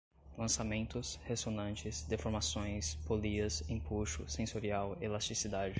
[0.35, 5.69] lançamentos, ressonantes, deformações, polias, empuxo, sensorial, elasticidade